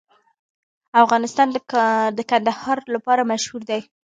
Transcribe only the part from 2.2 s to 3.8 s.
کندهار لپاره مشهور